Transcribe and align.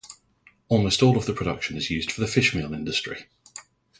Almost 0.67 1.03
all 1.03 1.15
of 1.15 1.27
the 1.27 1.33
production 1.35 1.77
is 1.77 1.91
used 1.91 2.11
for 2.11 2.21
the 2.21 2.25
fishmeal 2.25 2.73
industry. 2.73 3.27